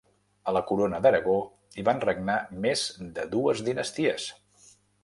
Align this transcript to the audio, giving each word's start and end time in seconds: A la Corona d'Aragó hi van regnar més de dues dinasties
A 0.51 0.53
la 0.55 0.61
Corona 0.69 1.01
d'Aragó 1.05 1.35
hi 1.77 1.85
van 1.91 2.01
regnar 2.07 2.39
més 2.65 2.87
de 3.19 3.31
dues 3.37 3.65
dinasties 3.71 4.31